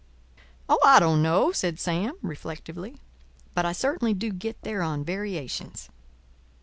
"Oh, 0.67 0.79
I 0.83 0.99
don't 0.99 1.21
know," 1.21 1.51
said 1.51 1.79
Sam, 1.79 2.13
reflectively. 2.23 2.97
"But 3.53 3.67
I 3.67 3.71
certainly 3.71 4.15
do 4.15 4.31
get 4.31 4.59
there 4.63 4.81
on 4.81 5.03
variations. 5.03 5.89